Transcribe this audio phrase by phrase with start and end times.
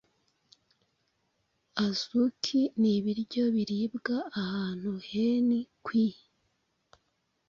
[1.85, 6.17] Azukinibiryo biribwa ahantu henhi kwii